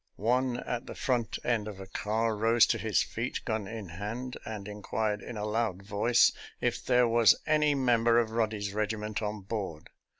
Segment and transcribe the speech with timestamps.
[0.15, 4.35] One at the front end of a car rose to his feet, gun in hand,
[4.45, 9.21] and inquired in a loud voice if there was any mem ber of Roddy's regiment
[9.21, 9.91] on board.